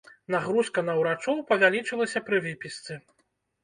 Нагрузка 0.35 0.85
на 0.87 0.95
ўрачоў 1.01 1.45
павялічылася 1.53 2.27
пры 2.31 2.45
выпісцы. 2.51 3.03